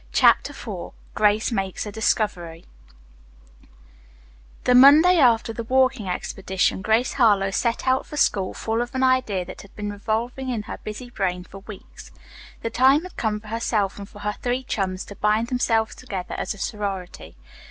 [0.13, 2.65] CHAPTER IV GRACE MAKES A DISCOVERY
[4.63, 9.03] The Monday after the walking expedition, Grace Harlowe set out for school full of an
[9.03, 12.09] idea that had been revolving in her busy brain for weeks.
[12.63, 16.33] The time had come for herself and for her three chums to bind themselves together
[16.35, 17.35] as a sorority.